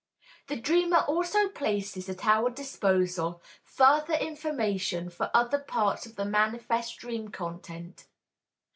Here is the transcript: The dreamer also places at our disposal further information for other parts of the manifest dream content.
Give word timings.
The 0.47 0.55
dreamer 0.55 1.01
also 1.01 1.49
places 1.49 2.09
at 2.09 2.25
our 2.25 2.49
disposal 2.49 3.39
further 3.63 4.15
information 4.15 5.11
for 5.11 5.29
other 5.31 5.59
parts 5.59 6.07
of 6.07 6.15
the 6.15 6.25
manifest 6.25 6.97
dream 6.97 7.27
content. 7.27 8.07